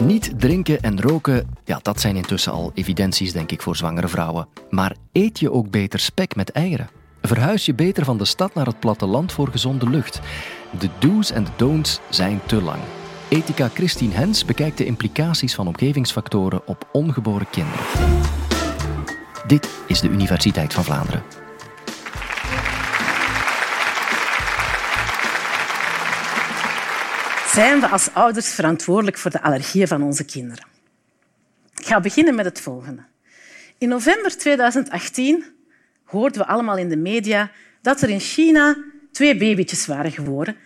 Niet 0.00 0.32
drinken 0.40 0.80
en 0.80 1.00
roken, 1.00 1.56
ja, 1.64 1.78
dat 1.82 2.00
zijn 2.00 2.16
intussen 2.16 2.52
al 2.52 2.70
evidenties, 2.74 3.32
denk 3.32 3.50
ik, 3.50 3.62
voor 3.62 3.76
zwangere 3.76 4.08
vrouwen. 4.08 4.48
Maar 4.70 4.96
eet 5.12 5.38
je 5.40 5.52
ook 5.52 5.70
beter 5.70 6.00
spek 6.00 6.36
met 6.36 6.50
eieren? 6.50 6.90
Verhuis 7.22 7.66
je 7.66 7.74
beter 7.74 8.04
van 8.04 8.18
de 8.18 8.24
stad 8.24 8.54
naar 8.54 8.66
het 8.66 8.80
platteland 8.80 9.32
voor 9.32 9.48
gezonde 9.48 9.88
lucht? 9.88 10.20
De 10.78 10.88
do's 10.98 11.30
en 11.30 11.44
de 11.44 11.50
don'ts 11.56 12.00
zijn 12.08 12.40
te 12.46 12.62
lang. 12.62 12.80
Ethica 13.28 13.68
Christine 13.68 14.14
Hens 14.14 14.44
bekijkt 14.44 14.78
de 14.78 14.84
implicaties 14.84 15.54
van 15.54 15.66
omgevingsfactoren 15.66 16.66
op 16.66 16.88
ongeboren 16.92 17.50
kinderen. 17.50 17.84
Dit 19.46 19.68
is 19.86 20.00
de 20.00 20.08
Universiteit 20.08 20.74
van 20.74 20.84
Vlaanderen. 20.84 21.47
Zijn 27.58 27.80
we 27.80 27.88
als 27.88 28.12
ouders 28.12 28.48
verantwoordelijk 28.48 29.18
voor 29.18 29.30
de 29.30 29.42
allergieën 29.42 29.88
van 29.88 30.02
onze 30.02 30.24
kinderen? 30.24 30.66
Ik 31.76 31.86
ga 31.86 32.00
beginnen 32.00 32.34
met 32.34 32.44
het 32.44 32.60
volgende. 32.60 33.02
In 33.78 33.88
november 33.88 34.36
2018 34.36 35.44
hoorden 36.04 36.40
we 36.40 36.46
allemaal 36.46 36.76
in 36.76 36.88
de 36.88 36.96
media 36.96 37.50
dat 37.82 38.00
er 38.00 38.08
in 38.08 38.20
China 38.20 38.76
twee 39.12 39.36
babytjes 39.36 39.86
waren 39.86 40.12
geboren 40.12 40.56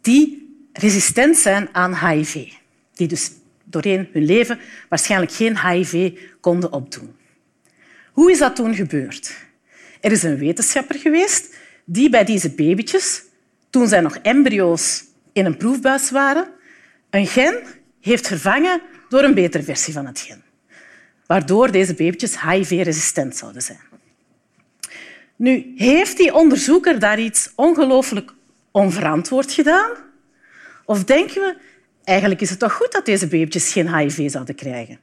die 0.00 0.54
resistent 0.72 1.36
zijn 1.36 1.68
aan 1.72 1.96
HIV. 1.96 2.52
Die 2.94 3.08
dus 3.08 3.30
doorheen 3.64 4.08
hun 4.12 4.24
leven 4.24 4.58
waarschijnlijk 4.88 5.32
geen 5.32 5.68
HIV 5.68 6.18
konden 6.40 6.72
opdoen. 6.72 7.16
Hoe 8.12 8.30
is 8.30 8.38
dat 8.38 8.56
toen 8.56 8.74
gebeurd? 8.74 9.34
Er 10.00 10.12
is 10.12 10.22
een 10.22 10.38
wetenschapper 10.38 10.98
geweest 10.98 11.54
die 11.84 12.10
bij 12.10 12.24
deze 12.24 12.50
babytjes, 12.50 13.22
toen 13.70 13.88
zij 13.88 14.00
nog 14.00 14.16
embryo's 14.16 15.10
in 15.32 15.44
een 15.44 15.56
proefbuis 15.56 16.10
waren, 16.10 16.48
een 17.10 17.26
gen 17.26 17.62
heeft 18.00 18.26
vervangen 18.26 18.80
door 19.08 19.22
een 19.22 19.34
betere 19.34 19.62
versie 19.62 19.92
van 19.92 20.06
het 20.06 20.20
gen, 20.20 20.42
waardoor 21.26 21.70
deze 21.70 21.94
babytjes 21.94 22.40
HIV-resistent 22.40 23.36
zouden 23.36 23.62
zijn. 23.62 23.80
Nu, 25.36 25.72
heeft 25.76 26.16
die 26.16 26.34
onderzoeker 26.34 26.98
daar 26.98 27.20
iets 27.20 27.52
ongelooflijk 27.54 28.32
onverantwoord 28.70 29.52
gedaan? 29.52 29.90
Of 30.84 31.04
denken 31.04 31.40
we, 31.40 31.56
eigenlijk 32.04 32.40
is 32.40 32.50
het 32.50 32.58
toch 32.58 32.72
goed 32.72 32.92
dat 32.92 33.04
deze 33.04 33.26
babytjes 33.26 33.72
geen 33.72 33.96
HIV 33.96 34.30
zouden 34.30 34.54
krijgen? 34.54 35.00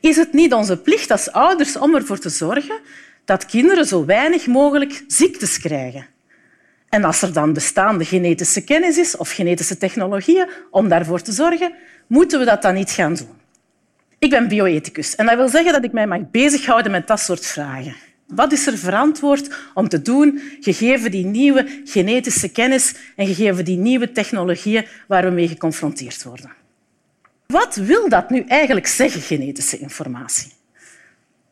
Is 0.00 0.16
het 0.16 0.32
niet 0.32 0.52
onze 0.52 0.76
plicht 0.76 1.10
als 1.10 1.32
ouders 1.32 1.76
om 1.76 1.94
ervoor 1.94 2.18
te 2.18 2.28
zorgen 2.28 2.80
dat 3.24 3.46
kinderen 3.46 3.86
zo 3.86 4.04
weinig 4.04 4.46
mogelijk 4.46 5.04
ziektes 5.06 5.58
krijgen? 5.58 6.06
En 6.88 7.04
als 7.04 7.22
er 7.22 7.32
dan 7.32 7.52
bestaande 7.52 8.04
genetische 8.04 8.64
kennis 8.64 8.98
is 8.98 9.16
of 9.16 9.30
genetische 9.30 9.76
technologieën 9.76 10.48
om 10.70 10.88
daarvoor 10.88 11.20
te 11.20 11.32
zorgen, 11.32 11.72
moeten 12.06 12.38
we 12.38 12.44
dat 12.44 12.62
dan 12.62 12.74
niet 12.74 12.90
gaan 12.90 13.14
doen. 13.14 13.36
Ik 14.18 14.30
ben 14.30 14.48
bioethicus 14.48 15.14
en 15.14 15.26
dat 15.26 15.36
wil 15.36 15.48
zeggen 15.48 15.72
dat 15.72 15.84
ik 15.84 15.92
mij 15.92 16.06
mag 16.06 16.30
bezighouden 16.30 16.92
met 16.92 17.06
dat 17.06 17.20
soort 17.20 17.46
vragen. 17.46 17.94
Wat 18.26 18.52
is 18.52 18.66
er 18.66 18.78
verantwoord 18.78 19.56
om 19.74 19.88
te 19.88 20.02
doen, 20.02 20.40
gegeven 20.60 21.10
die 21.10 21.24
nieuwe 21.24 21.82
genetische 21.84 22.48
kennis 22.48 22.94
en 23.16 23.26
gegeven 23.26 23.64
die 23.64 23.76
nieuwe 23.76 24.12
technologieën 24.12 24.86
waar 25.06 25.24
we 25.24 25.30
mee 25.30 25.48
geconfronteerd 25.48 26.22
worden? 26.22 26.52
Wat 27.46 27.74
wil 27.74 28.08
dat 28.08 28.30
nu 28.30 28.40
eigenlijk 28.40 28.86
zeggen, 28.86 29.20
genetische 29.20 29.78
informatie? 29.78 30.52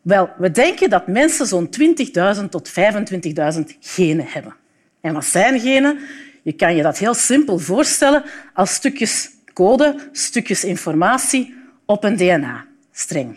Wel, 0.03 0.31
we 0.39 0.51
denken 0.51 0.91
dat 0.91 1.07
mensen 1.07 1.47
zo'n 1.47 1.71
20.000 2.39 2.49
tot 2.51 2.71
25.000 2.71 3.61
genen 3.81 4.27
hebben. 4.29 4.55
En 5.07 5.13
wat 5.15 5.25
zijn 5.25 5.61
genen? 5.61 5.99
Je 6.43 6.53
kan 6.53 6.77
je 6.77 6.83
dat 6.83 6.99
heel 6.99 7.15
simpel 7.15 7.59
voorstellen 7.59 8.25
als 8.55 8.75
stukjes 8.75 9.31
code, 9.53 10.09
stukjes 10.13 10.65
informatie 10.65 11.55
op 11.85 12.05
een 12.05 12.17
DNA-streng. 12.17 13.37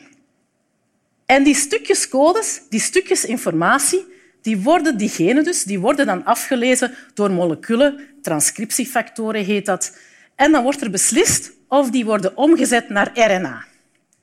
En 1.26 1.44
die 1.44 1.56
stukjes 1.56 2.10
codes, 2.10 2.62
die 2.70 2.80
stukjes 2.80 3.26
informatie, 3.26 4.06
die 4.42 4.58
worden, 4.60 4.98
die 4.98 5.10
genen 5.10 5.44
dus, 5.44 5.64
die 5.64 5.80
worden 5.80 6.06
dan 6.06 6.26
afgelezen 6.26 6.94
door 7.14 7.32
moleculen, 7.32 8.00
transcriptiefactoren 8.22 9.44
heet 9.44 9.66
dat. 9.66 9.98
En 10.36 10.52
dan 10.52 10.64
wordt 10.64 10.82
er 10.82 10.90
beslist 10.90 11.52
of 11.68 11.90
die 11.90 12.06
worden 12.06 12.38
omgezet 12.38 12.90
naar 12.90 13.12
RNA. 13.14 13.66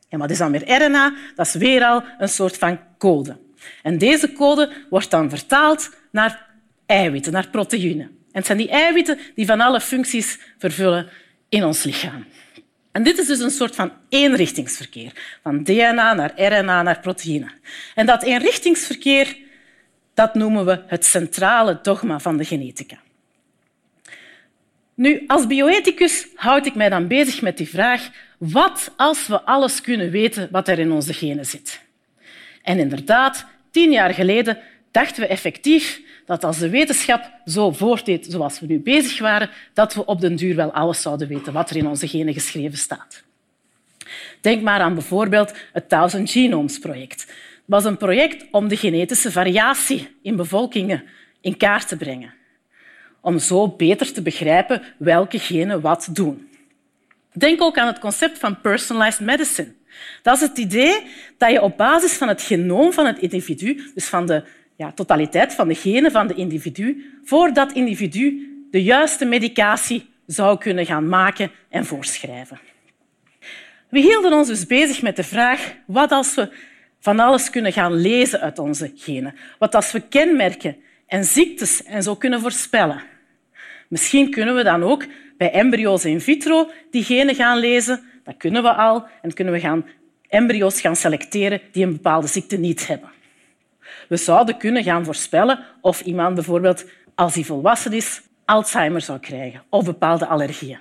En 0.09 0.19
wat 0.19 0.31
is 0.31 0.39
dan 0.39 0.53
weer 0.53 0.83
RNA? 0.83 1.15
Dat 1.37 1.47
is 1.47 1.55
weer 1.55 1.85
al 1.85 2.03
een 2.19 2.29
soort 2.29 2.57
van 2.57 2.79
code. 2.99 3.37
En 3.83 3.99
deze 3.99 4.33
code 4.33 4.73
wordt 4.91 5.11
dan 5.11 5.31
vertaald 5.31 5.91
naar 6.11 6.46
eiwitten, 6.87 7.33
naar 7.33 7.49
proteïnen. 7.49 8.07
En 8.07 8.43
het 8.43 8.47
zijn 8.47 8.59
die 8.59 8.69
eiwitten 8.69 9.19
die 9.35 9.47
van 9.47 9.61
alle 9.61 9.81
functies 9.81 10.39
vervullen 10.59 11.09
in 11.49 11.65
ons 11.65 11.83
lichaam. 11.83 12.25
En 12.93 13.03
dit 13.03 13.19
is 13.19 13.27
dus 13.27 13.41
een 13.41 13.51
soort 13.51 13.75
van 13.75 13.93
eenrichtingsverkeer, 14.09 15.13
van 15.43 15.65
DNA 15.65 16.15
naar 16.15 16.33
RNA 16.37 16.83
naar 16.83 17.01
proteïne. 17.01 17.51
En 17.95 18.07
dat 18.07 18.23
eenrichtingsverkeer 18.23 19.37
dat 20.15 20.35
noemen 20.35 20.65
we 20.65 20.83
het 20.87 21.05
centrale 21.05 21.79
dogma 21.83 22.19
van 22.19 22.37
de 22.37 22.45
genetica. 22.45 22.99
Nu, 24.95 25.25
als 25.27 25.47
bioethicus 25.47 26.27
houd 26.35 26.67
ik 26.67 26.75
mij 26.75 26.89
dan 26.89 27.07
bezig 27.07 27.43
met 27.43 27.57
die 27.57 27.69
vraag 27.69 28.09
wat 28.39 28.93
als 28.97 29.27
we 29.27 29.43
alles 29.43 29.81
kunnen 29.81 30.11
weten 30.11 30.49
wat 30.51 30.69
er 30.69 30.79
in 30.79 30.93
onze 30.93 31.13
genen 31.13 31.47
zit? 31.47 31.81
En 32.63 32.79
inderdaad, 32.79 33.47
tien 33.71 33.91
jaar 33.91 34.15
geleden 34.15 34.59
dachten 34.91 35.23
we 35.23 35.29
effectief 35.29 36.01
dat 36.27 36.45
als 36.45 36.59
de 36.59 36.71
wetenschap 36.71 37.31
zo 37.45 37.71
voortdeed 37.73 38.27
zoals 38.29 38.61
we 38.61 38.67
nu 38.67 38.79
bezig 38.79 39.19
waren, 39.19 39.51
dat 39.73 39.95
we 39.95 40.05
op 40.05 40.21
den 40.21 40.37
duur 40.37 40.57
wel 40.57 40.73
alles 40.73 41.03
zouden 41.03 41.29
weten 41.29 41.53
wat 41.53 41.71
er 41.71 41.77
in 41.77 41.87
onze 41.87 42.09
genen 42.09 42.35
geschreven 42.35 42.79
staat. 42.79 43.23
Denk 44.41 44.63
maar 44.63 44.81
aan 44.81 44.95
bijvoorbeeld 44.95 45.53
het 45.73 45.89
Thousand 45.89 46.31
Genomes 46.31 46.79
Project. 46.79 47.21
Het 47.21 47.75
was 47.75 47.85
een 47.85 47.97
project 47.97 48.47
om 48.51 48.69
de 48.69 48.77
genetische 48.77 49.33
variatie 49.33 50.17
in 50.23 50.37
bevolkingen 50.37 51.05
in 51.41 51.57
kaart 51.57 51.89
te 51.89 51.97
brengen. 51.97 52.35
Om 53.21 53.39
zo 53.39 53.69
beter 53.69 54.13
te 54.13 54.23
begrijpen 54.23 54.83
welke 54.99 55.39
genen 55.39 55.81
wat 55.81 56.09
doen. 56.13 56.49
Denk 57.33 57.63
ook 57.63 57.79
aan 57.79 57.87
het 57.87 57.99
concept 57.99 58.39
van 58.39 58.61
personalized 58.61 59.27
medicine. 59.27 59.75
Dat 60.23 60.35
is 60.35 60.41
het 60.41 60.59
idee 60.59 61.07
dat 61.39 61.51
je 61.51 61.63
op 61.63 61.77
basis 61.77 62.13
van 62.13 62.29
het 62.29 62.43
genoom 62.43 62.93
van 62.93 63.07
het 63.07 63.19
individu, 63.19 63.91
dus 63.95 64.07
van 64.07 64.27
de 64.27 64.45
ja, 64.77 64.93
totaliteit 64.93 65.55
van 65.55 65.69
de 65.69 65.75
genen 65.75 66.11
van 66.11 66.29
het 66.29 66.37
individu, 66.37 67.21
voor 67.25 67.53
dat 67.53 67.73
individu 67.73 68.51
de 68.71 68.83
juiste 68.83 69.25
medicatie 69.25 70.07
zou 70.27 70.59
kunnen 70.59 70.87
gaan 70.87 71.09
maken 71.09 71.51
en 71.69 71.87
voorschrijven. 71.87 72.61
We 73.89 74.01
hielden 74.01 74.33
ons 74.33 74.49
dus 74.49 74.67
bezig 74.67 75.03
met 75.03 75.17
de 75.17 75.25
vraag 75.25 75.75
wat 75.87 76.11
als 76.11 76.35
we 76.35 76.53
van 77.01 77.21
alles 77.21 77.51
kunnen 77.51 77.73
gaan 77.73 77.95
lezen 77.95 78.41
uit 78.41 78.59
onze 78.59 78.93
genen, 78.97 79.35
wat 79.59 79.75
als 79.75 79.93
we 79.93 80.01
kenmerken 80.01 80.77
en 81.07 81.25
ziektes 81.25 81.85
en 81.85 82.03
zo 82.03 82.17
kunnen 82.17 82.41
voorspellen. 82.41 83.03
Misschien 83.89 84.31
kunnen 84.31 84.55
we 84.55 84.63
dan 84.63 84.83
ook 84.83 85.05
bij 85.37 85.53
embryo's 85.53 86.05
in 86.05 86.21
vitro 86.21 86.71
die 86.91 87.05
genen 87.05 87.35
gaan 87.35 87.59
lezen. 87.59 88.03
Dat 88.25 88.37
kunnen 88.37 88.63
we 88.63 88.75
al. 88.75 89.07
En 89.23 89.35
kunnen 89.35 89.55
we 89.55 89.61
gaan 89.61 89.87
embryo's 90.29 90.81
gaan 90.81 90.97
selecteren 90.97 91.61
die 91.73 91.85
een 91.85 91.93
bepaalde 91.93 92.27
ziekte 92.27 92.57
niet 92.57 92.87
hebben. 92.87 93.11
We 94.09 94.17
zouden 94.17 94.57
kunnen 94.57 94.83
gaan 94.83 95.05
voorspellen 95.05 95.59
of 95.81 96.01
iemand 96.01 96.35
bijvoorbeeld, 96.35 96.85
als 97.15 97.35
hij 97.35 97.45
volwassen 97.45 97.93
is, 97.93 98.21
Alzheimer 98.45 99.01
zou 99.01 99.19
krijgen 99.19 99.63
of 99.69 99.85
bepaalde 99.85 100.27
allergieën. 100.27 100.79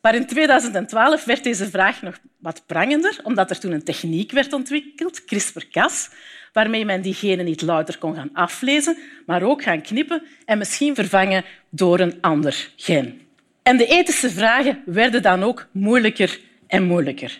Maar 0.00 0.14
in 0.14 0.26
2012 0.26 1.24
werd 1.24 1.44
deze 1.44 1.70
vraag 1.70 2.02
nog 2.02 2.18
wat 2.38 2.62
prangender, 2.66 3.20
omdat 3.22 3.50
er 3.50 3.58
toen 3.58 3.72
een 3.72 3.84
techniek 3.84 4.32
werd 4.32 4.52
ontwikkeld, 4.52 5.24
CRISPR-Cas, 5.24 6.10
waarmee 6.52 6.84
men 6.84 7.02
die 7.02 7.14
genen 7.14 7.44
niet 7.44 7.62
louter 7.62 7.98
kon 7.98 8.14
gaan 8.14 8.30
aflezen, 8.32 8.96
maar 9.26 9.42
ook 9.42 9.62
gaan 9.62 9.82
knippen 9.82 10.22
en 10.44 10.58
misschien 10.58 10.94
vervangen 10.94 11.44
door 11.68 12.00
een 12.00 12.18
ander 12.20 12.70
gen. 12.76 13.20
En 13.62 13.76
de 13.76 13.86
ethische 13.86 14.30
vragen 14.30 14.82
werden 14.86 15.22
dan 15.22 15.42
ook 15.42 15.66
moeilijker 15.72 16.40
en 16.66 16.84
moeilijker. 16.84 17.38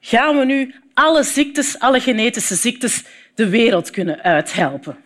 Gaan 0.00 0.38
we 0.38 0.44
nu 0.44 0.74
alle 0.94 1.22
ziektes, 1.22 1.78
alle 1.78 2.00
genetische 2.00 2.54
ziektes, 2.54 3.04
de 3.36 3.48
wereld 3.48 3.90
kunnen 3.90 4.22
uithelpen? 4.22 4.96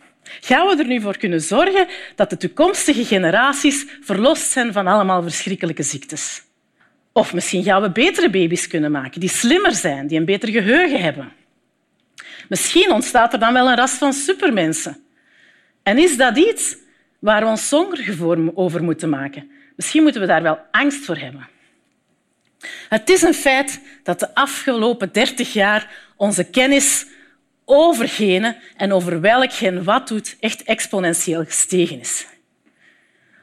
Gaan 0.40 0.66
we 0.66 0.76
er 0.76 0.86
nu 0.86 1.00
voor 1.00 1.16
kunnen 1.16 1.40
zorgen 1.40 1.86
dat 2.14 2.30
de 2.30 2.36
toekomstige 2.36 3.04
generaties 3.04 3.86
verlost 4.00 4.50
zijn 4.50 4.72
van 4.72 4.86
allemaal 4.86 5.22
verschrikkelijke 5.22 5.82
ziektes? 5.82 6.42
Of 7.12 7.34
misschien 7.34 7.62
gaan 7.62 7.82
we 7.82 7.90
betere 7.90 8.30
baby's 8.30 8.66
kunnen 8.66 8.90
maken, 8.90 9.20
die 9.20 9.28
slimmer 9.28 9.72
zijn, 9.72 10.06
die 10.06 10.18
een 10.18 10.24
beter 10.24 10.48
geheugen 10.48 11.00
hebben. 11.00 11.32
Misschien 12.48 12.92
ontstaat 12.92 13.32
er 13.32 13.38
dan 13.38 13.52
wel 13.52 13.68
een 13.68 13.76
ras 13.76 13.92
van 13.92 14.12
supermensen. 14.12 15.04
En 15.82 15.98
is 15.98 16.16
dat 16.16 16.36
iets 16.36 16.76
waar 17.18 17.42
we 17.42 17.48
ons 17.48 17.68
zorgen 17.68 18.56
over 18.56 18.82
moeten 18.82 19.08
maken? 19.08 19.50
Misschien 19.76 20.02
moeten 20.02 20.20
we 20.20 20.26
daar 20.26 20.42
wel 20.42 20.58
angst 20.70 21.04
voor 21.04 21.16
hebben. 21.16 21.48
Het 22.88 23.10
is 23.10 23.22
een 23.22 23.34
feit 23.34 23.80
dat 24.02 24.20
de 24.20 24.34
afgelopen 24.34 25.12
dertig 25.12 25.52
jaar 25.52 25.90
onze 26.16 26.44
kennis 26.44 27.06
over 27.70 28.08
genen 28.08 28.56
en 28.76 28.92
over 28.92 29.20
welk 29.20 29.52
gen 29.52 29.84
wat 29.84 30.08
doet 30.08 30.36
echt 30.40 30.62
exponentieel 30.62 31.44
gestegen 31.44 32.00
is. 32.00 32.26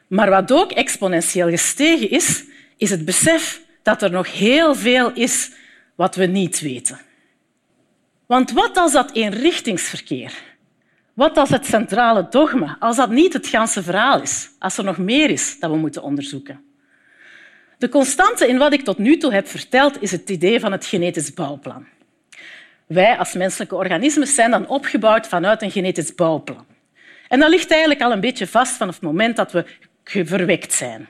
Maar 0.06 0.30
wat 0.30 0.52
ook 0.52 0.72
exponentieel 0.72 1.48
gestegen 1.48 2.10
is, 2.10 2.44
is 2.76 2.90
het 2.90 3.04
besef 3.04 3.60
dat 3.82 4.02
er 4.02 4.10
nog 4.10 4.32
heel 4.32 4.74
veel 4.74 5.12
is 5.12 5.50
wat 5.94 6.14
we 6.14 6.26
niet 6.26 6.60
weten. 6.60 7.00
Want 8.26 8.52
wat 8.52 8.76
als 8.76 8.92
dat 8.92 9.12
eenrichtingsverkeer, 9.12 10.32
wat 11.14 11.36
als 11.36 11.50
het 11.50 11.66
centrale 11.66 12.26
dogma, 12.30 12.76
als 12.80 12.96
dat 12.96 13.10
niet 13.10 13.32
het 13.32 13.46
ganse 13.46 13.82
verhaal 13.82 14.22
is, 14.22 14.50
als 14.58 14.78
er 14.78 14.84
nog 14.84 14.98
meer 14.98 15.30
is 15.30 15.58
dat 15.60 15.70
we 15.70 15.76
moeten 15.76 16.02
onderzoeken? 16.02 16.60
De 17.78 17.88
constante 17.88 18.48
in 18.48 18.58
wat 18.58 18.72
ik 18.72 18.84
tot 18.84 18.98
nu 18.98 19.16
toe 19.16 19.32
heb 19.32 19.48
verteld 19.48 20.02
is 20.02 20.10
het 20.10 20.30
idee 20.30 20.60
van 20.60 20.72
het 20.72 20.86
genetisch 20.86 21.34
bouwplan. 21.34 21.86
Wij 22.88 23.18
als 23.18 23.32
menselijke 23.32 23.74
organismen 23.74 24.26
zijn 24.26 24.50
dan 24.50 24.68
opgebouwd 24.68 25.26
vanuit 25.26 25.62
een 25.62 25.70
genetisch 25.70 26.14
bouwplan. 26.14 26.66
En 27.28 27.40
dat 27.40 27.50
ligt 27.50 27.70
eigenlijk 27.70 28.02
al 28.02 28.12
een 28.12 28.20
beetje 28.20 28.46
vast 28.46 28.76
vanaf 28.76 28.94
het 28.94 29.04
moment 29.04 29.36
dat 29.36 29.52
we 29.52 29.64
verwekt 30.04 30.72
zijn. 30.72 31.08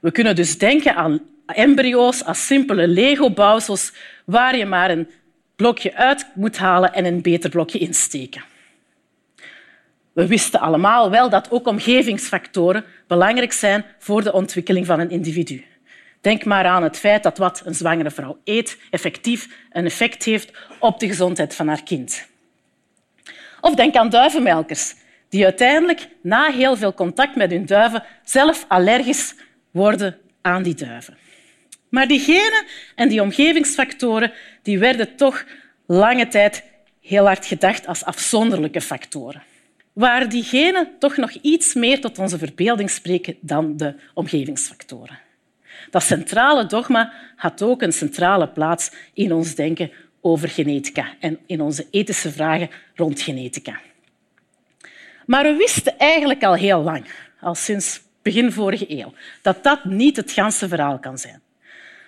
We 0.00 0.10
kunnen 0.10 0.36
dus 0.36 0.58
denken 0.58 0.94
aan 0.94 1.20
embryo's 1.46 2.24
als 2.24 2.46
simpele 2.46 2.88
Lego-bouwsels 2.88 3.92
waar 4.24 4.56
je 4.56 4.66
maar 4.66 4.90
een 4.90 5.10
blokje 5.56 5.94
uit 5.94 6.26
moet 6.34 6.56
halen 6.56 6.92
en 6.92 7.04
een 7.04 7.22
beter 7.22 7.50
blokje 7.50 7.78
insteken. 7.78 8.42
We 10.12 10.26
wisten 10.26 10.60
allemaal 10.60 11.10
wel 11.10 11.30
dat 11.30 11.50
ook 11.50 11.66
omgevingsfactoren 11.66 12.84
belangrijk 13.06 13.52
zijn 13.52 13.84
voor 13.98 14.22
de 14.22 14.32
ontwikkeling 14.32 14.86
van 14.86 15.00
een 15.00 15.10
individu. 15.10 15.64
Denk 16.24 16.44
maar 16.44 16.64
aan 16.66 16.82
het 16.82 16.98
feit 16.98 17.22
dat 17.22 17.38
wat 17.38 17.62
een 17.64 17.74
zwangere 17.74 18.10
vrouw 18.10 18.38
eet 18.44 18.78
effectief 18.90 19.48
een 19.72 19.84
effect 19.84 20.24
heeft 20.24 20.52
op 20.78 21.00
de 21.00 21.06
gezondheid 21.06 21.54
van 21.54 21.68
haar 21.68 21.82
kind. 21.82 22.26
Of 23.60 23.74
denk 23.74 23.94
aan 23.94 24.08
duivenmelkers, 24.08 24.94
die 25.28 25.44
uiteindelijk 25.44 26.08
na 26.22 26.50
heel 26.50 26.76
veel 26.76 26.94
contact 26.94 27.36
met 27.36 27.50
hun 27.50 27.66
duiven 27.66 28.02
zelf 28.22 28.64
allergisch 28.68 29.34
worden 29.70 30.18
aan 30.42 30.62
die 30.62 30.74
duiven. 30.74 31.16
Maar 31.88 32.06
die 32.06 32.20
genen 32.20 32.64
en 32.94 33.08
die 33.08 33.22
omgevingsfactoren 33.22 34.32
die 34.62 34.78
werden 34.78 35.16
toch 35.16 35.44
lange 35.86 36.28
tijd 36.28 36.64
heel 37.00 37.26
hard 37.26 37.46
gedacht 37.46 37.86
als 37.86 38.04
afzonderlijke 38.04 38.80
factoren. 38.80 39.42
Waar 39.92 40.28
die 40.28 40.42
genen 40.42 40.88
toch 40.98 41.16
nog 41.16 41.30
iets 41.30 41.74
meer 41.74 42.00
tot 42.00 42.18
onze 42.18 42.38
verbeelding 42.38 42.90
spreken 42.90 43.36
dan 43.40 43.76
de 43.76 43.94
omgevingsfactoren. 44.14 45.23
Dat 45.90 46.02
centrale 46.02 46.66
dogma 46.66 47.12
had 47.36 47.62
ook 47.62 47.82
een 47.82 47.92
centrale 47.92 48.48
plaats 48.48 48.90
in 49.12 49.32
ons 49.32 49.54
denken 49.54 49.90
over 50.20 50.48
genetica 50.48 51.06
en 51.20 51.38
in 51.46 51.60
onze 51.60 51.86
ethische 51.90 52.32
vragen 52.32 52.70
rond 52.94 53.20
genetica. 53.20 53.80
Maar 55.26 55.42
we 55.42 55.54
wisten 55.54 55.98
eigenlijk 55.98 56.42
al 56.42 56.54
heel 56.54 56.82
lang, 56.82 57.04
al 57.40 57.54
sinds 57.54 58.02
begin 58.22 58.52
vorige 58.52 58.98
eeuw, 59.00 59.12
dat 59.42 59.62
dat 59.62 59.84
niet 59.84 60.16
het 60.16 60.32
ganse 60.32 60.68
verhaal 60.68 60.98
kan 60.98 61.18
zijn. 61.18 61.40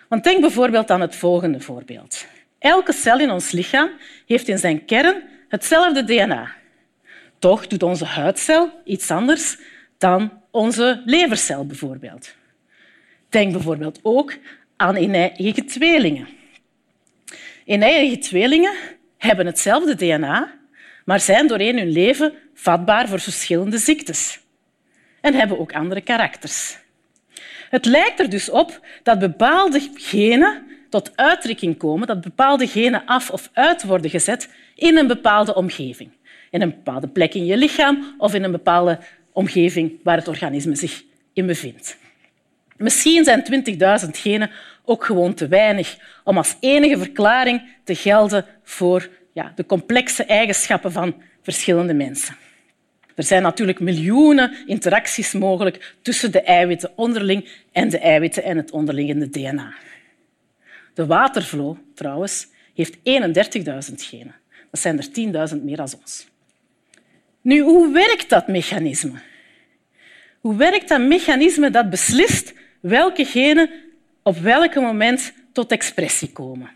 Want 0.09 0.25
denk 0.25 0.41
bijvoorbeeld 0.41 0.91
aan 0.91 1.01
het 1.01 1.17
volgende 1.17 1.61
voorbeeld. 1.61 2.27
Elke 2.59 2.93
cel 2.93 3.21
in 3.21 3.31
ons 3.31 3.51
lichaam 3.51 3.91
heeft 4.27 4.49
in 4.49 4.59
zijn 4.59 4.85
kern 4.85 5.23
hetzelfde 5.49 6.05
DNA. 6.05 6.55
Toch 7.39 7.67
doet 7.67 7.83
onze 7.83 8.05
huidcel 8.05 8.71
iets 8.85 9.11
anders 9.11 9.59
dan 9.99 10.33
onze 10.51 11.03
levercel 11.05 11.67
bijvoorbeeld. 11.67 12.35
Denk 13.37 13.53
bijvoorbeeld 13.53 13.99
ook 14.03 14.37
aan 14.77 14.97
eigen 14.97 15.67
tweelingen. 15.67 16.29
Eigen 17.67 18.21
tweelingen 18.21 18.75
hebben 19.19 19.47
hetzelfde 19.47 19.95
DNA, 19.95 20.59
maar 21.05 21.21
zijn 21.21 21.47
doorheen 21.47 21.79
hun 21.79 21.91
leven 21.91 22.33
vatbaar 22.55 23.09
voor 23.09 23.21
verschillende 23.21 23.79
ziektes 23.79 24.41
en 25.21 25.35
hebben 25.35 25.59
ook 25.59 25.73
andere 25.73 26.01
karakters. 26.01 26.79
Het 27.71 27.85
lijkt 27.85 28.21
er 28.21 28.31
dus 28.31 28.51
op 28.51 28.81
dat 29.03 29.19
bepaalde 29.19 29.91
genen 29.95 30.63
tot 30.91 31.17
uitdrukking 31.17 31.77
komen, 31.77 32.07
dat 32.07 32.21
bepaalde 32.21 32.67
genen 32.67 33.07
af 33.07 33.31
of 33.31 33.51
uit 33.53 33.85
worden 33.85 34.11
gezet 34.11 34.51
in 34.75 34.97
een 34.97 35.07
bepaalde 35.07 35.55
omgeving. 35.55 36.11
In 36.51 36.63
een 36.63 36.71
bepaalde 36.71 37.09
plek 37.09 37.35
in 37.35 37.45
je 37.47 37.57
lichaam 37.57 38.15
of 38.19 38.35
in 38.35 38.43
een 38.43 38.53
bepaalde 38.53 38.99
omgeving 39.33 40.01
waar 40.03 40.17
het 40.17 40.29
organisme 40.29 40.77
zich 40.77 41.03
in 41.33 41.47
bevindt. 41.47 42.05
Misschien 42.77 43.25
zijn 43.25 43.65
20.000 44.05 44.11
genen 44.11 44.51
ook 44.85 45.05
gewoon 45.05 45.35
te 45.35 45.49
weinig 45.49 45.97
om 46.25 46.37
als 46.37 46.57
enige 46.61 46.99
verklaring 46.99 47.63
te 47.85 47.95
gelden 47.95 48.45
voor 48.63 49.09
ja, 49.33 49.53
de 49.55 49.67
complexe 49.67 50.25
eigenschappen 50.25 50.93
van 50.93 51.15
verschillende 51.43 51.95
mensen. 51.95 52.37
Er 53.15 53.25
zijn 53.25 53.43
natuurlijk 53.43 53.81
miljoenen 53.81 54.57
interacties 54.67 55.33
mogelijk 55.33 55.95
tussen 56.03 56.33
de 56.33 56.43
eiwitten 56.43 56.93
onderling 56.97 57.49
en 57.73 57.89
de 57.89 57.99
eiwitten 57.99 58.43
en 58.43 58.57
het 58.57 58.71
onderliggende 58.71 59.29
DNA. 59.29 59.75
De 60.95 61.07
watervloer, 61.07 61.77
trouwens, 61.95 62.49
heeft 62.75 62.97
31.000 62.97 63.03
genen. 63.95 64.35
Dat 64.71 64.81
zijn 64.81 64.99
er 64.99 65.49
10.000 65.57 65.63
meer 65.63 65.77
dan 65.77 65.89
ons. 66.01 66.27
Nu, 67.41 67.61
hoe 67.61 67.93
werkt 67.93 68.29
dat 68.29 68.49
mechanisme? 68.49 69.19
Hoe 70.41 70.57
werkt 70.57 70.89
dat 70.89 71.01
mechanisme 71.01 71.71
dat 71.71 71.91
beslist 71.91 72.55
welke 72.81 73.25
genen 73.25 73.71
op 74.23 74.39
welk 74.39 74.75
moment 74.75 75.33
tot 75.53 75.71
expressie 75.71 76.33
komen? 76.33 76.71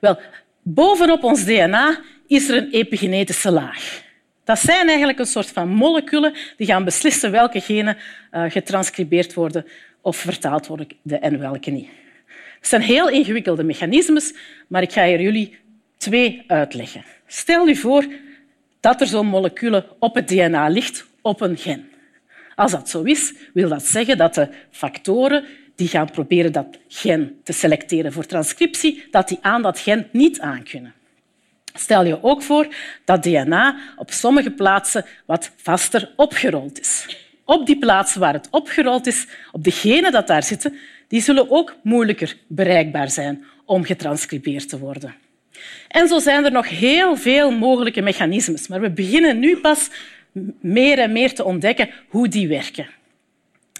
Wel, 0.00 0.18
bovenop 0.62 1.24
ons 1.24 1.44
DNA 1.44 2.00
is 2.26 2.48
er 2.48 2.56
een 2.56 2.70
epigenetische 2.70 3.50
laag. 3.50 4.02
Dat 4.44 4.58
zijn 4.58 4.88
eigenlijk 4.88 5.18
een 5.18 5.26
soort 5.26 5.50
van 5.50 5.68
moleculen 5.68 6.34
die 6.56 6.66
gaan 6.66 6.84
beslissen 6.84 7.30
welke 7.30 7.60
genen 7.60 7.96
uh, 8.32 8.50
getranscribeerd 8.50 9.34
worden 9.34 9.66
of 10.00 10.16
vertaald 10.16 10.66
worden 10.66 10.88
en 11.20 11.38
welke 11.38 11.70
niet. 11.70 11.88
Het 12.58 12.68
zijn 12.68 12.82
heel 12.82 13.08
ingewikkelde 13.08 13.62
mechanismes, 13.62 14.34
maar 14.66 14.82
ik 14.82 14.92
ga 14.92 15.04
hier 15.04 15.20
jullie 15.20 15.58
twee 15.96 16.44
uitleggen. 16.46 17.04
Stel 17.26 17.66
je 17.66 17.76
voor 17.76 18.06
dat 18.80 19.00
er 19.00 19.06
zo'n 19.06 19.26
moleculen 19.26 19.86
op 19.98 20.14
het 20.14 20.28
DNA 20.28 20.68
ligt, 20.68 21.06
op 21.22 21.40
een 21.40 21.56
gen. 21.56 21.90
Als 22.54 22.72
dat 22.72 22.88
zo 22.88 23.02
is, 23.02 23.32
wil 23.52 23.68
dat 23.68 23.86
zeggen 23.86 24.18
dat 24.18 24.34
de 24.34 24.48
factoren 24.70 25.44
die 25.74 25.88
gaan 25.88 26.10
proberen 26.10 26.52
dat 26.52 26.78
gen 26.88 27.40
te 27.42 27.52
selecteren 27.52 28.12
voor 28.12 28.26
transcriptie, 28.26 29.04
dat 29.10 29.28
die 29.28 29.38
aan 29.40 29.62
dat 29.62 29.78
gen 29.78 30.08
niet 30.12 30.40
aankunnen. 30.40 30.94
Stel 31.74 32.04
je 32.04 32.22
ook 32.22 32.42
voor 32.42 32.74
dat 33.04 33.22
DNA 33.22 33.76
op 33.96 34.10
sommige 34.10 34.50
plaatsen 34.50 35.04
wat 35.24 35.50
vaster 35.56 36.12
opgerold 36.16 36.80
is. 36.80 37.16
Op 37.44 37.66
die 37.66 37.78
plaatsen 37.78 38.20
waar 38.20 38.32
het 38.32 38.48
opgerold 38.50 39.06
is, 39.06 39.26
op 39.52 39.64
de 39.64 39.70
genen 39.70 40.12
dat 40.12 40.26
daar 40.26 40.42
zitten, 40.42 40.78
die 41.08 41.22
zullen 41.22 41.50
ook 41.50 41.76
moeilijker 41.82 42.36
bereikbaar 42.46 43.10
zijn 43.10 43.44
om 43.64 43.84
getranscribeerd 43.84 44.68
te 44.68 44.78
worden. 44.78 45.14
En 45.88 46.08
zo 46.08 46.18
zijn 46.18 46.44
er 46.44 46.52
nog 46.52 46.68
heel 46.68 47.16
veel 47.16 47.50
mogelijke 47.50 48.02
mechanismes, 48.02 48.68
maar 48.68 48.80
we 48.80 48.90
beginnen 48.90 49.38
nu 49.38 49.56
pas 49.56 49.88
meer 50.60 50.98
en 50.98 51.12
meer 51.12 51.34
te 51.34 51.44
ontdekken 51.44 51.90
hoe 52.08 52.28
die 52.28 52.48
werken. 52.48 52.86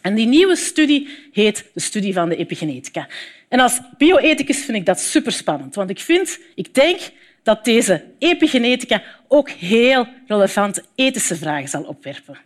En 0.02 0.14
die 0.14 0.26
nieuwe 0.26 0.56
studie 0.56 1.08
heet 1.32 1.70
de 1.74 1.80
studie 1.80 2.12
van 2.12 2.28
de 2.28 2.36
epigenetica. 2.36 3.06
En 3.48 3.60
als 3.60 3.80
bioethicus 3.98 4.64
vind 4.64 4.76
ik 4.76 4.86
dat 4.86 5.00
superspannend, 5.00 5.74
want 5.74 5.90
ik, 5.90 6.00
vind, 6.00 6.38
ik 6.54 6.74
denk 6.74 6.98
dat 7.42 7.64
deze 7.64 8.04
epigenetica 8.18 9.02
ook 9.28 9.50
heel 9.50 10.06
relevante 10.26 10.84
ethische 10.94 11.36
vragen 11.36 11.68
zal 11.68 11.82
opwerpen. 11.82 12.38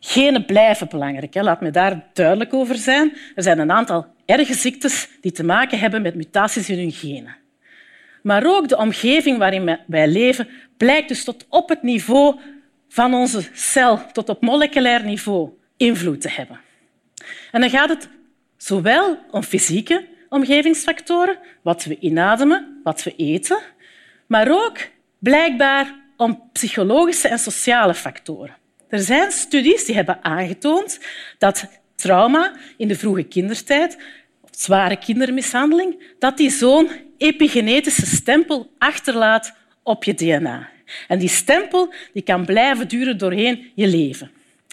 Genen 0.00 0.44
blijven 0.44 0.88
belangrijk, 0.88 1.34
hè. 1.34 1.42
laat 1.42 1.60
me 1.60 1.70
daar 1.70 2.04
duidelijk 2.12 2.54
over 2.54 2.76
zijn. 2.76 3.16
Er 3.34 3.42
zijn 3.42 3.58
een 3.58 3.72
aantal 3.72 4.06
erge 4.24 4.54
ziektes 4.54 5.08
die 5.20 5.32
te 5.32 5.44
maken 5.44 5.78
hebben 5.78 6.02
met 6.02 6.14
mutaties 6.14 6.68
in 6.68 6.78
hun 6.78 6.92
genen. 6.92 7.36
Maar 8.22 8.46
ook 8.46 8.68
de 8.68 8.76
omgeving 8.76 9.38
waarin 9.38 9.78
wij 9.86 10.08
leven 10.08 10.48
blijkt 10.76 11.08
dus 11.08 11.24
tot 11.24 11.46
op 11.48 11.68
het 11.68 11.82
niveau 11.82 12.38
van 12.96 13.14
onze 13.14 13.48
cel, 13.52 14.12
tot 14.12 14.28
op 14.28 14.42
moleculair 14.42 15.04
niveau, 15.04 15.50
invloed 15.76 16.20
te 16.20 16.30
hebben. 16.30 16.60
En 17.52 17.60
dan 17.60 17.70
gaat 17.70 17.88
het 17.88 18.08
zowel 18.56 19.18
om 19.30 19.42
fysieke 19.42 20.06
omgevingsfactoren, 20.28 21.38
wat 21.62 21.84
we 21.84 21.98
inademen, 21.98 22.80
wat 22.84 23.02
we 23.02 23.14
eten, 23.16 23.58
maar 24.26 24.50
ook 24.50 24.78
blijkbaar 25.18 25.94
om 26.16 26.42
psychologische 26.52 27.28
en 27.28 27.38
sociale 27.38 27.94
factoren. 27.94 28.56
Er 28.88 28.98
zijn 28.98 29.30
studies 29.30 29.84
die 29.84 29.94
hebben 29.94 30.24
aangetoond 30.24 31.00
dat 31.38 31.66
trauma 31.94 32.52
in 32.76 32.88
de 32.88 32.96
vroege 32.96 33.22
kindertijd, 33.22 33.98
zware 34.50 34.96
kindermishandeling, 34.96 36.14
dat 36.18 36.36
die 36.36 36.50
zo'n 36.50 36.90
epigenetische 37.18 38.06
stempel 38.06 38.70
achterlaat 38.78 39.54
op 39.82 40.04
je 40.04 40.14
DNA. 40.14 40.74
En 41.08 41.18
die 41.18 41.28
stempel 41.28 41.92
die 42.12 42.22
kan 42.22 42.44
blijven 42.44 42.88
duren 42.88 43.18
doorheen 43.18 43.70
je 43.74 43.86
leven. 43.86 44.30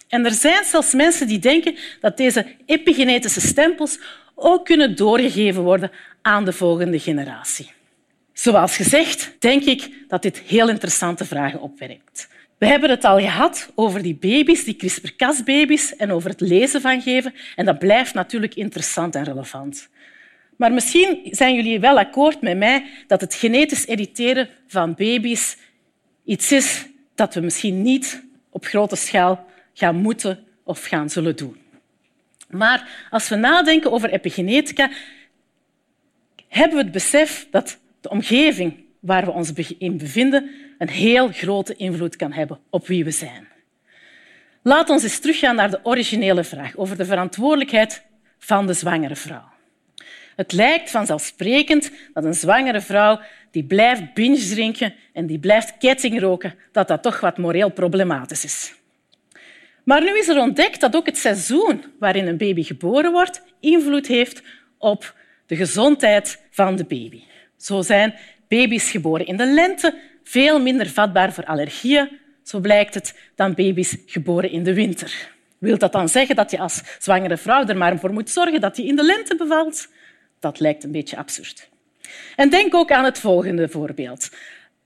En 0.08 0.25
er 0.25 0.32
zijn 0.32 0.63
zelfs 0.63 0.93
mensen 0.93 1.27
die 1.27 1.39
denken 1.39 1.75
dat 2.00 2.17
deze 2.17 2.46
epigenetische 2.65 3.41
stempels 3.41 4.00
ook 4.36 4.65
kunnen 4.65 4.96
doorgegeven 4.96 5.63
worden 5.63 5.91
aan 6.22 6.46
de 6.46 6.53
volgende 6.53 7.00
generatie. 7.00 7.72
Zoals 8.34 8.75
gezegd, 8.75 9.36
denk 9.39 9.63
ik 9.63 9.89
dat 10.08 10.22
dit 10.22 10.39
heel 10.39 10.70
interessante 10.70 11.25
vragen 11.25 11.62
opwerpt. 11.62 12.27
We 12.58 12.65
hebben 12.65 12.89
het 12.89 13.03
al 13.03 13.20
gehad 13.20 13.72
over 13.75 14.01
die 14.01 14.15
baby's, 14.15 14.63
die 14.63 14.75
CRISPR-Cas-baby's 14.75 15.96
en 15.96 16.12
over 16.12 16.29
het 16.29 16.41
lezen 16.41 16.82
van 16.82 17.01
geven. 17.01 17.34
En 17.55 17.65
dat 17.65 17.79
blijft 17.79 18.13
natuurlijk 18.13 18.55
interessant 18.55 19.15
en 19.15 19.24
relevant. 19.24 19.89
Maar 20.58 20.72
misschien 20.72 21.20
zijn 21.24 21.55
jullie 21.55 21.79
wel 21.79 21.98
akkoord 21.98 22.41
met 22.41 22.58
mij 22.58 22.86
dat 23.08 23.22
het 23.22 23.36
genetisch 23.36 23.88
editeren 23.88 24.50
van 24.67 24.93
baby's 24.96 25.58
iets 26.24 26.51
is 26.51 26.86
dat 27.15 27.34
we 27.34 27.39
misschien 27.39 27.82
niet 27.82 28.24
op 28.50 28.65
grote 28.65 28.96
schaal 28.96 29.46
gaan 29.74 29.96
moeten 29.96 30.44
of 30.63 30.86
gaan 30.86 31.10
zullen 31.10 31.36
doen. 31.36 31.58
Maar 32.50 33.08
als 33.10 33.30
we 33.30 33.36
nadenken 33.36 33.92
over 33.92 34.10
epigenetica, 34.10 34.89
hebben 36.48 36.77
we 36.77 36.84
het 36.84 36.92
besef 36.92 37.48
dat 37.51 37.80
de 38.01 38.10
omgeving 38.10 38.84
waar 39.00 39.25
we 39.25 39.32
ons 39.32 39.51
in 39.77 39.98
bevinden 39.98 40.50
een 40.77 40.89
heel 40.89 41.27
grote 41.27 41.75
invloed 41.75 42.15
kan 42.15 42.32
hebben 42.32 42.60
op 42.70 42.88
wie 42.88 43.03
we 43.03 43.12
zijn. 43.12 43.48
Laat 44.62 44.89
ons 44.89 45.03
eens 45.03 45.20
teruggaan 45.20 45.56
naar 45.56 45.70
de 45.70 45.80
originele 45.84 46.44
vraag 46.44 46.75
over 46.75 46.98
de 46.98 47.06
verantwoordelijkheid 47.06 48.03
van 48.39 48.68
de 48.68 48.74
zwangere 48.74 49.15
vrouw. 49.15 49.53
Het 50.36 50.52
lijkt 50.52 50.92
vanzelfsprekend 50.92 51.92
dat 52.13 52.24
een 52.24 52.34
zwangere 52.34 52.82
vrouw 52.82 53.20
die 53.52 53.63
blijft 53.63 54.13
binge 54.13 54.48
drinken 54.48 54.94
en 55.13 55.25
die 55.25 55.40
blijft 55.40 55.78
kettingroken, 55.78 56.56
dat 56.72 56.88
dat 56.88 57.04
toch 57.04 57.20
wat 57.20 57.38
moreel 57.38 57.70
problematisch 57.70 58.44
is. 58.44 58.74
Maar 59.84 60.02
nu 60.02 60.18
is 60.18 60.28
er 60.28 60.40
ontdekt 60.40 60.82
dat 60.82 60.96
ook 60.96 61.06
het 61.06 61.18
seizoen 61.18 61.84
waarin 62.00 62.28
een 62.28 62.38
baby 62.38 62.63
geboren 62.63 63.12
wordt 63.12 63.42
invloed 63.60 64.08
heeft 64.08 64.42
op 64.78 65.16
de 65.46 65.56
gezondheid 65.56 66.42
van 66.50 66.75
de 66.75 66.84
baby. 66.84 67.22
Zo 67.58 67.82
zijn 67.82 68.16
baby's 68.48 68.92
geboren 68.92 69.25
in 69.25 69.38
de 69.38 69.46
lente 69.46 70.00
veel 70.24 70.60
minder 70.60 70.90
vatbaar 70.90 71.34
voor 71.34 71.46
allergieën, 71.46 72.10
zo 72.44 72.60
blijkt 72.60 72.94
het, 72.94 73.20
dan 73.36 73.54
baby's 73.54 73.98
geboren 74.06 74.52
in 74.52 74.63
de 74.63 74.74
winter. 74.74 75.32
Wil 75.58 75.78
dat 75.78 75.92
dan 75.92 76.10
zeggen 76.10 76.36
dat 76.36 76.52
je 76.52 76.60
als 76.60 76.82
zwangere 77.00 77.38
vrouw 77.38 77.66
er 77.66 77.78
maar 77.78 78.00
voor 78.00 78.13
moet 78.13 78.30
zorgen 78.30 78.62
dat 78.62 78.78
je 78.78 78.86
in 78.86 78.96
de 78.96 79.04
lente 79.04 79.36
bevalt? 79.36 79.88
Dat 80.44 80.60
lijkt 80.60 80.84
een 80.84 80.92
beetje 80.92 81.18
absurd. 81.18 81.70
En 82.36 82.50
denk 82.50 82.76
ook 82.76 82.92
aan 82.92 83.04
het 83.04 83.20
volgende 83.20 83.70
voorbeeld. 83.70 84.30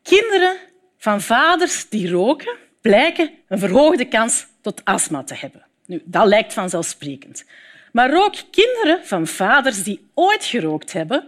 Kinderen 0.04 0.56
van 0.98 1.22
vaders 1.22 1.90
die 1.90 2.10
roken 2.10 2.56
blijken 2.82 3.32
een 3.48 3.60
verhoogde 3.60 4.06
kans 4.06 4.48
tot 4.62 4.82
astma 4.86 5.24
te 5.24 5.36
hebben. 5.36 5.66
Nu, 5.86 6.02
dat 6.06 6.28
lijkt 6.28 6.54
vanzelfsprekend. 6.54 7.46
Maar 7.92 8.24
ook 8.24 8.36
kinderen 8.52 9.06
van 9.06 9.28
vaders 9.28 9.84
die 9.84 10.08
ooit 10.14 10.46
gerookt 10.46 10.94
hebben, 10.94 11.28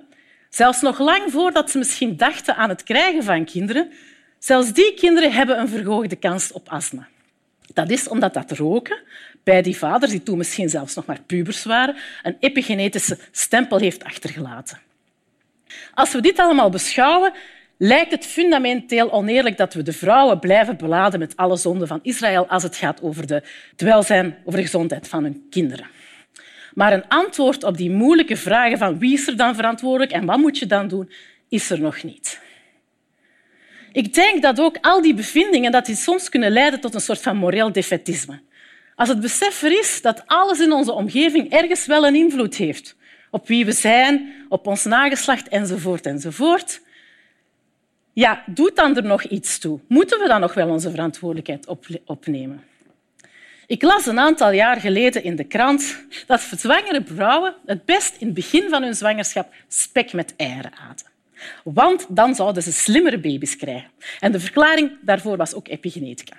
zelfs 0.50 0.82
nog 0.82 1.00
lang 1.00 1.32
voordat 1.32 1.72
ze 1.72 1.78
misschien 1.78 2.18
dachten 2.18 2.56
aan 2.56 2.70
het 2.70 2.84
krijgen 2.84 3.24
van 3.24 3.46
kinderen, 3.46 3.92
zelfs 4.40 4.74
die 4.74 4.94
kinderen 4.94 5.32
hebben 5.32 5.60
een 5.60 5.70
verhoogde 5.70 6.16
kans 6.16 6.52
op 6.52 6.70
astma. 6.70 7.08
Dat 7.74 7.90
is 7.90 8.08
omdat 8.08 8.34
dat 8.34 8.52
roken 8.52 8.98
bij 9.44 9.62
die 9.62 9.78
vaders, 9.78 10.12
die 10.12 10.24
toen 10.24 10.38
misschien 10.38 10.70
zelfs 10.70 10.96
nog 10.96 11.06
maar 11.06 11.22
pubers 11.26 11.64
waren, 11.64 11.96
een 12.24 12.38
epigenetische 12.40 13.18
stempel 13.32 13.78
heeft 13.78 14.04
achtergelaten. 14.04 14.80
Als 15.94 16.14
we 16.14 16.22
dit 16.22 16.40
allemaal 16.40 16.70
beschouwen, 16.70 17.34
lijkt 17.78 18.12
het 18.12 18.26
fundamenteel 18.26 19.12
oneerlijk 19.12 19.58
dat 19.58 19.74
we 19.74 19.84
de 19.84 19.94
vrouwen 19.94 20.40
blijven 20.40 20.78
beladen 20.78 21.20
met 21.20 21.36
alle 21.36 21.58
zonden 21.58 21.88
van 21.88 22.00
Israël 22.02 22.48
als 22.48 22.64
het 22.64 22.76
gaat 22.76 23.02
over 23.02 23.28
de, 23.28 23.44
het 23.72 23.82
welzijn, 23.82 24.38
over 24.44 24.60
de 24.60 24.66
gezondheid 24.66 25.08
van 25.08 25.24
hun 25.24 25.48
kinderen. 25.50 25.88
Maar 26.74 26.94
een 26.94 27.08
antwoord 27.08 27.64
op 27.64 27.78
die 27.78 27.92
moeilijke 27.92 28.38
vragen 28.38 28.78
van 28.78 29.00
wie 29.00 29.14
is 29.14 29.28
er 29.28 29.38
dan 29.38 29.56
verantwoordelijk 29.56 30.12
en 30.12 30.26
wat 30.26 30.38
moet 30.38 30.58
je 30.58 30.66
dan 30.66 30.88
doen, 30.88 31.12
is 31.50 31.70
er 31.70 31.80
nog 31.80 32.04
niet. 32.04 32.40
Ik 33.92 34.14
denk 34.14 34.42
dat 34.42 34.60
ook 34.60 34.78
al 34.82 35.02
die 35.02 35.14
bevindingen 35.14 35.72
dat 35.72 35.86
die 35.86 35.96
soms 35.96 36.30
kunnen 36.30 36.52
leiden 36.52 36.80
tot 36.80 36.94
een 36.94 37.02
soort 37.02 37.22
van 37.22 37.38
moreel 37.38 37.72
defetisme. 37.72 38.40
Als 38.96 39.10
het 39.10 39.20
besef 39.20 39.62
er 39.62 39.80
is 39.80 40.02
dat 40.02 40.24
alles 40.26 40.60
in 40.60 40.72
onze 40.72 40.92
omgeving 40.92 41.52
ergens 41.52 41.86
wel 41.86 42.08
een 42.08 42.16
invloed 42.16 42.56
heeft 42.56 42.98
op 43.32 43.48
wie 43.48 43.66
we 43.66 43.72
zijn, 43.72 44.46
op 44.50 44.68
ons 44.68 44.84
nageslacht 44.84 45.48
enzovoort 45.48 46.06
enzovoort, 46.06 46.82
ja, 48.14 48.44
doet 48.46 48.76
dan 48.76 48.96
er 48.96 49.04
nog 49.04 49.24
iets 49.24 49.60
toe? 49.60 49.80
Moeten 49.88 50.20
we 50.20 50.28
dan 50.28 50.42
nog 50.42 50.54
wel 50.54 50.70
onze 50.70 50.90
verantwoordelijkheid 50.90 51.68
opnemen? 52.06 52.64
Ik 53.68 53.82
las 53.82 54.06
een 54.06 54.20
aantal 54.20 54.52
jaar 54.52 54.80
geleden 54.80 55.24
in 55.24 55.36
de 55.36 55.44
krant 55.44 56.06
dat 56.26 56.42
zwangere 56.58 57.02
vrouwen 57.06 57.56
het 57.66 57.86
best 57.86 58.16
in 58.20 58.26
het 58.26 58.36
begin 58.36 58.70
van 58.70 58.84
hun 58.84 58.96
zwangerschap 58.96 59.54
spek 59.68 60.14
met 60.14 60.34
eieren 60.36 60.72
aten. 60.90 61.09
Want 61.64 62.06
dan 62.10 62.36
zouden 62.36 62.64
ze 62.64 62.72
slimmere 62.72 63.20
baby's 63.20 63.56
krijgen. 63.56 63.90
En 64.20 64.32
de 64.32 64.40
verklaring 64.40 64.92
daarvoor 65.02 65.38
was 65.38 65.54
ook 65.54 65.68
epigenetica. 65.68 66.38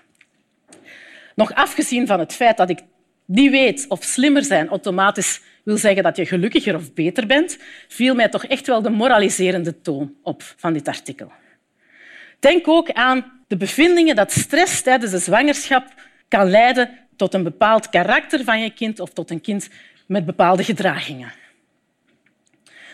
Nog 1.35 1.55
afgezien 1.55 2.07
van 2.07 2.19
het 2.19 2.33
feit 2.33 2.57
dat 2.57 2.71
ik 2.71 2.81
niet 3.25 3.51
weet 3.51 3.87
of 3.89 4.03
slimmer 4.03 4.45
zijn 4.45 4.69
automatisch 4.69 5.41
wil 5.63 5.77
zeggen 5.77 6.03
dat 6.03 6.17
je 6.17 6.27
gelukkiger 6.27 6.75
of 6.75 6.95
beter 6.95 7.27
bent, 7.27 7.59
viel 7.89 8.15
mij 8.15 8.29
toch 8.29 8.45
echt 8.45 8.67
wel 8.67 8.83
de 8.83 8.91
moraliserende 8.91 9.81
toon 9.81 10.15
op 10.23 10.43
van 10.57 10.73
dit 10.73 10.89
artikel. 10.89 11.33
Denk 12.39 12.69
ook 12.69 12.93
aan 12.93 13.43
de 13.47 13.57
bevindingen 13.57 14.17
dat 14.17 14.33
stress 14.33 14.83
tijdens 14.83 15.11
de 15.11 15.19
zwangerschap 15.19 15.85
kan 16.29 16.51
leiden 16.51 16.99
tot 17.17 17.35
een 17.35 17.43
bepaald 17.43 17.89
karakter 17.89 18.45
van 18.45 18.61
je 18.61 18.71
kind 18.71 19.01
of 19.01 19.11
tot 19.11 19.31
een 19.31 19.41
kind 19.41 19.69
met 20.07 20.27
bepaalde 20.27 20.65
gedragingen. 20.65 21.33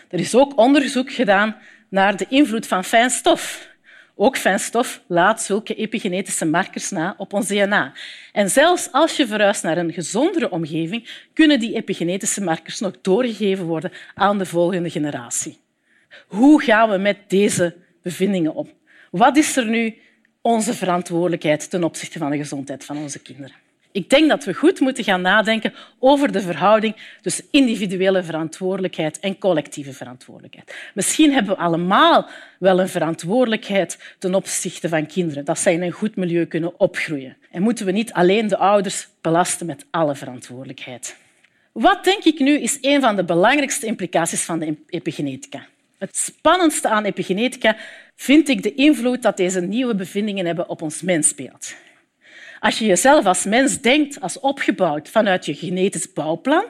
Er 0.09 0.19
is 0.19 0.35
ook 0.35 0.57
onderzoek 0.57 1.11
gedaan 1.11 1.55
naar 1.89 2.17
de 2.17 2.25
invloed 2.29 2.67
van 2.67 2.83
fijn 2.83 3.09
stof. 3.09 3.67
Ook 4.15 4.37
fijn 4.37 4.59
stof 4.59 5.01
laat 5.07 5.41
zulke 5.41 5.75
epigenetische 5.75 6.45
markers 6.45 6.89
na 6.89 7.15
op 7.17 7.33
ons 7.33 7.47
DNA. 7.47 7.93
En 8.31 8.49
zelfs 8.49 8.89
als 8.91 9.17
je 9.17 9.27
verhuist 9.27 9.63
naar 9.63 9.77
een 9.77 9.93
gezondere 9.93 10.51
omgeving, 10.51 11.09
kunnen 11.33 11.59
die 11.59 11.75
epigenetische 11.75 12.43
markers 12.43 12.79
nog 12.79 12.93
doorgegeven 13.01 13.65
worden 13.65 13.91
aan 14.15 14.37
de 14.37 14.45
volgende 14.45 14.89
generatie. 14.89 15.59
Hoe 16.27 16.61
gaan 16.61 16.89
we 16.89 16.97
met 16.97 17.17
deze 17.27 17.75
bevindingen 18.01 18.53
om? 18.53 18.69
Wat 19.11 19.37
is 19.37 19.57
er 19.57 19.65
nu 19.65 19.95
onze 20.41 20.73
verantwoordelijkheid 20.73 21.69
ten 21.69 21.83
opzichte 21.83 22.19
van 22.19 22.31
de 22.31 22.37
gezondheid 22.37 22.85
van 22.85 22.97
onze 22.97 23.19
kinderen? 23.19 23.66
Ik 23.97 24.09
denk 24.09 24.29
dat 24.29 24.43
we 24.43 24.53
goed 24.53 24.79
moeten 24.79 25.03
gaan 25.03 25.21
nadenken 25.21 25.73
over 25.99 26.31
de 26.31 26.41
verhouding 26.41 26.95
tussen 27.21 27.45
individuele 27.51 28.23
verantwoordelijkheid 28.23 29.19
en 29.19 29.37
collectieve 29.37 29.93
verantwoordelijkheid. 29.93 30.75
Misschien 30.93 31.33
hebben 31.33 31.55
we 31.55 31.61
allemaal 31.61 32.29
wel 32.59 32.79
een 32.79 32.89
verantwoordelijkheid 32.89 34.15
ten 34.19 34.35
opzichte 34.35 34.89
van 34.89 35.05
kinderen, 35.05 35.45
dat 35.45 35.59
zij 35.59 35.73
in 35.73 35.81
een 35.81 35.91
goed 35.91 36.15
milieu 36.15 36.45
kunnen 36.45 36.79
opgroeien. 36.79 37.37
En 37.51 37.61
moeten 37.61 37.85
we 37.85 37.91
niet 37.91 38.13
alleen 38.13 38.47
de 38.47 38.57
ouders 38.57 39.07
belasten 39.21 39.65
met 39.65 39.85
alle 39.89 40.15
verantwoordelijkheid. 40.15 41.17
Wat 41.71 42.03
denk 42.03 42.23
ik 42.23 42.39
nu 42.39 42.59
is 42.59 42.77
een 42.81 43.01
van 43.01 43.15
de 43.15 43.23
belangrijkste 43.23 43.85
implicaties 43.85 44.43
van 44.43 44.59
de 44.59 44.75
epigenetica? 44.89 45.65
Het 45.97 46.17
spannendste 46.17 46.89
aan 46.89 47.05
epigenetica 47.05 47.77
vind 48.15 48.49
ik 48.49 48.63
de 48.63 48.73
invloed 48.73 49.21
dat 49.21 49.37
deze 49.37 49.61
nieuwe 49.61 49.95
bevindingen 49.95 50.45
hebben 50.45 50.69
op 50.69 50.81
ons 50.81 51.01
mensbeeld. 51.01 51.75
Als 52.59 52.79
je 52.79 52.85
jezelf 52.85 53.25
als 53.25 53.45
mens 53.45 53.81
denkt 53.81 54.21
als 54.21 54.39
opgebouwd 54.39 55.09
vanuit 55.09 55.45
je 55.45 55.53
genetisch 55.53 56.13
bouwplan, 56.13 56.65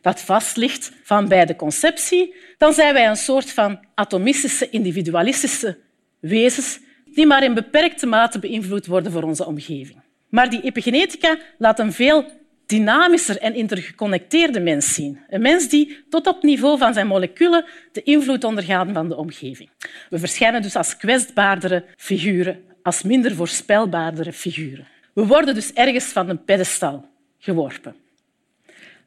dat 0.00 0.20
vast 0.20 0.56
ligt 0.56 0.92
van 1.02 1.28
bij 1.28 1.44
de 1.44 1.56
conceptie, 1.56 2.34
dan 2.58 2.72
zijn 2.72 2.94
wij 2.94 3.08
een 3.08 3.16
soort 3.16 3.52
van 3.52 3.80
atomistische, 3.94 4.70
individualistische 4.70 5.78
wezens 6.20 6.80
die 7.14 7.26
maar 7.26 7.42
in 7.42 7.54
beperkte 7.54 8.06
mate 8.06 8.38
beïnvloed 8.38 8.86
worden 8.86 9.12
door 9.12 9.22
onze 9.22 9.46
omgeving. 9.46 10.00
Maar 10.28 10.50
die 10.50 10.62
epigenetica 10.62 11.38
laat 11.58 11.78
een 11.78 11.92
veel 11.92 12.24
dynamischer 12.66 13.38
en 13.38 13.54
intergeconnecteerde 13.54 14.60
mens 14.60 14.94
zien. 14.94 15.18
Een 15.28 15.42
mens 15.42 15.68
die 15.68 16.04
tot 16.08 16.26
op 16.26 16.42
niveau 16.42 16.78
van 16.78 16.94
zijn 16.94 17.06
moleculen 17.06 17.64
de 17.92 18.02
invloed 18.02 18.44
ondergaat 18.44 18.88
van 18.92 19.08
de 19.08 19.16
omgeving. 19.16 19.70
We 20.10 20.18
verschijnen 20.18 20.62
dus 20.62 20.76
als 20.76 20.96
kwetsbaardere 20.96 21.84
figuren, 21.96 22.60
als 22.82 23.02
minder 23.02 23.34
voorspelbaardere 23.34 24.32
figuren. 24.32 24.86
We 25.18 25.26
worden 25.26 25.54
dus 25.54 25.72
ergens 25.72 26.04
van 26.04 26.28
een 26.28 26.44
pedestal 26.44 27.08
geworpen. 27.38 27.96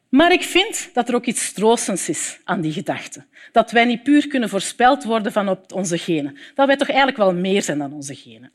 Maar 0.08 0.32
ik 0.32 0.42
vind 0.42 0.90
dat 0.92 1.08
er 1.08 1.14
ook 1.14 1.26
iets 1.26 1.52
troostends 1.52 2.08
is 2.08 2.38
aan 2.44 2.60
die 2.60 2.72
gedachte. 2.72 3.24
Dat 3.52 3.70
wij 3.70 3.84
niet 3.84 4.02
puur 4.02 4.26
kunnen 4.26 4.48
voorspeld 4.48 5.04
worden 5.04 5.32
van 5.32 5.48
op 5.48 5.72
onze 5.72 5.98
genen. 5.98 6.38
Dat 6.54 6.66
wij 6.66 6.76
toch 6.76 6.88
eigenlijk 6.88 7.18
wel 7.18 7.34
meer 7.34 7.62
zijn 7.62 7.78
dan 7.78 7.92
onze 7.92 8.14
genen. 8.14 8.50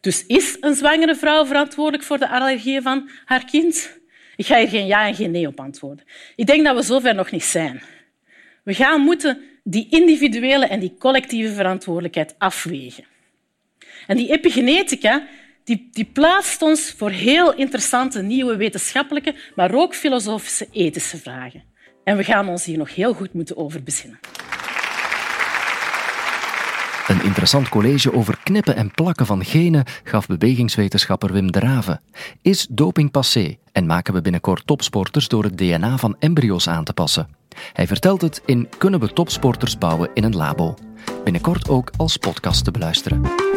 Dus 0.00 0.26
is 0.26 0.56
een 0.60 0.74
zwangere 0.74 1.16
vrouw 1.16 1.46
verantwoordelijk 1.46 2.02
voor 2.02 2.18
de 2.18 2.28
allergieën 2.28 2.82
van 2.82 3.10
haar 3.24 3.44
kind? 3.44 3.98
Ik 4.36 4.46
ga 4.46 4.58
hier 4.58 4.68
geen 4.68 4.86
ja 4.86 5.06
en 5.06 5.14
geen 5.14 5.30
nee 5.30 5.46
op 5.46 5.60
antwoorden. 5.60 6.04
Ik 6.36 6.46
denk 6.46 6.64
dat 6.64 6.76
we 6.76 6.82
zover 6.82 7.14
nog 7.14 7.30
niet 7.30 7.44
zijn. 7.44 7.82
We 8.62 8.74
gaan 8.74 9.00
moeten 9.00 9.42
die 9.64 9.86
individuele 9.90 10.66
en 10.66 10.80
die 10.80 10.96
collectieve 10.98 11.54
verantwoordelijkheid 11.54 12.34
afwegen. 12.38 13.04
En 14.06 14.16
die 14.16 14.32
epigenetica 14.32 15.26
die, 15.64 15.88
die 15.92 16.04
plaatst 16.04 16.62
ons 16.62 16.94
voor 16.96 17.10
heel 17.10 17.54
interessante 17.54 18.22
nieuwe 18.22 18.56
wetenschappelijke, 18.56 19.34
maar 19.54 19.74
ook 19.74 19.94
filosofische, 19.94 20.68
ethische 20.72 21.16
vragen. 21.16 21.62
En 22.04 22.16
we 22.16 22.24
gaan 22.24 22.48
ons 22.48 22.64
hier 22.64 22.78
nog 22.78 22.94
heel 22.94 23.14
goed 23.14 23.32
moeten 23.32 23.56
over 23.56 23.82
bezinnen. 23.82 24.18
Een 27.08 27.22
interessant 27.22 27.68
college 27.68 28.12
over 28.12 28.38
knippen 28.42 28.76
en 28.76 28.90
plakken 28.90 29.26
van 29.26 29.44
genen 29.44 29.84
gaf 30.04 30.26
bewegingswetenschapper 30.26 31.32
Wim 31.32 31.50
Drave. 31.50 32.00
Is 32.42 32.66
doping 32.70 33.10
passé 33.10 33.56
en 33.72 33.86
maken 33.86 34.14
we 34.14 34.20
binnenkort 34.20 34.66
topsporters 34.66 35.28
door 35.28 35.44
het 35.44 35.58
DNA 35.58 35.96
van 35.96 36.16
embryo's 36.18 36.68
aan 36.68 36.84
te 36.84 36.92
passen? 36.92 37.28
Hij 37.72 37.86
vertelt 37.86 38.20
het 38.20 38.42
in 38.46 38.68
Kunnen 38.78 39.00
we 39.00 39.12
topsporters 39.12 39.78
bouwen 39.78 40.10
in 40.14 40.24
een 40.24 40.36
labo? 40.36 40.74
Binnenkort 41.24 41.68
ook 41.68 41.90
als 41.96 42.16
podcast 42.16 42.64
te 42.64 42.70
beluisteren. 42.70 43.49